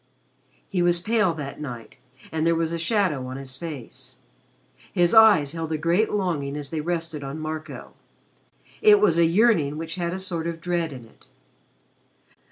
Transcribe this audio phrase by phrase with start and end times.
[0.67, 1.93] He was pale that night
[2.31, 4.15] and there was a shadow on his face.
[4.91, 7.93] His eyes held a great longing as they rested on Marco.
[8.81, 11.25] It was a yearning which had a sort of dread in it.